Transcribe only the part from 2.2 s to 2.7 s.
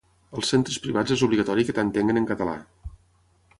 en català.